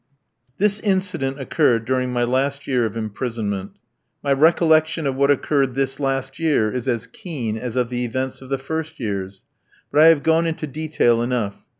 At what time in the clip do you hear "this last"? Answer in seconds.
5.75-6.39